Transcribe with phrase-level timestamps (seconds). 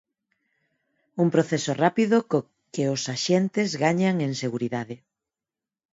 [1.23, 2.39] Un proceso rápido co
[2.73, 4.95] que os axentes gañan en seguridade.